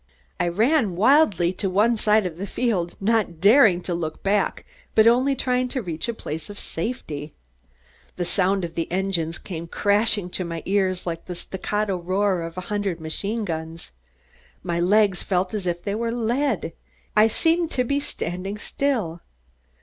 [0.39, 5.05] I ran wildly to one side of the field, not daring to look back but
[5.05, 7.33] only trying to reach a place of safety.
[8.15, 12.57] The sound of the engines came crashing to my ears like the staccato roar of
[12.57, 13.91] a hundred machine guns.
[14.63, 16.73] My legs felt as if they were lead.
[17.15, 19.21] I seemed to be standing still.